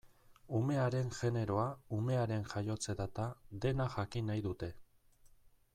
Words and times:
Umearen 0.59 1.11
generoa, 1.17 1.65
umearen 1.97 2.49
jaiotze 2.55 2.95
data, 3.03 3.29
dena 3.67 3.87
jakin 3.99 4.31
nahi 4.33 4.45
dute. 4.49 4.71